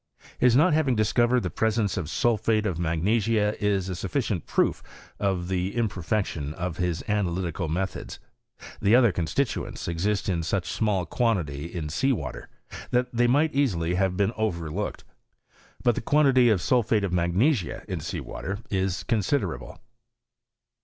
[0.39, 4.81] His not having discovered the presence of sulphate of mag nesia is a sufficient proof
[5.19, 8.17] of the imperfection of his analytical methods;
[8.81, 10.41] the otber constituents exist ia.
[10.41, 12.49] such small quantity in sea water
[12.89, 15.03] that tbey might easily have been overlooked,
[15.83, 19.77] but the quantity of> sulphate of magnesia in sea water is considerable.